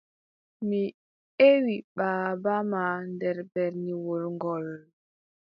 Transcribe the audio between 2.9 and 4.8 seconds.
nder berniwol ngool.